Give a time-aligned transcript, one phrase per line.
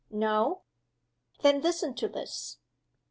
[0.09, 0.63] "No."
[1.43, 2.57] "Then listen to this.